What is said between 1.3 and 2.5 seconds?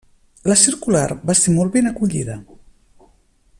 va ser molt ben acollida.